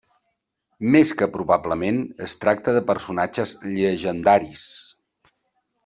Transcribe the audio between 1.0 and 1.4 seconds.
que